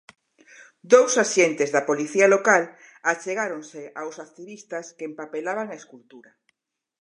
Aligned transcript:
Dous 0.93 1.13
axentes 1.25 1.69
da 1.75 1.85
Policía 1.89 2.27
Local 2.35 2.63
achegáronse 3.11 3.81
aos 4.01 4.15
activistas 4.25 4.85
que 4.97 5.07
empapelaban 5.09 5.67
a 5.69 5.79
escultura. 5.81 6.31